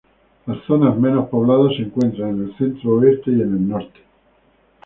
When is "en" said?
2.31-2.45, 3.35-3.41